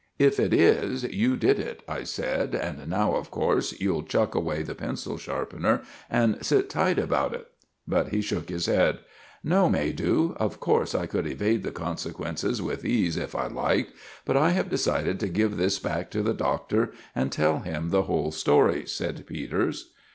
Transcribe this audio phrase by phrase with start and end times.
[0.17, 4.63] "If it is, you did it," I said; "and now of course you'll chuck away
[4.63, 7.47] the pencil sharpener and sit tight about it?"
[7.87, 8.97] But he shook his head.
[9.43, 10.33] "No, Maydew.
[10.39, 13.93] Of course I could evade the consequences with ease, if I liked.
[14.25, 18.01] But I have decided to give this back to the Doctor and tell him the
[18.09, 19.91] whole story," said Peters.